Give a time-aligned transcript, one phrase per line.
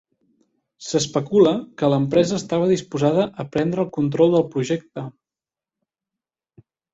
[0.85, 1.51] S'especula
[1.81, 5.05] que l'empresa estava disposada a prendre el control del projecte.